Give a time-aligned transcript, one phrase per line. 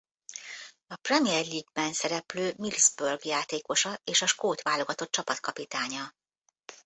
[0.87, 6.13] A Premier League-ben szereplő Middlesbrough játékosa és a skót válogatott csapatkapitánya.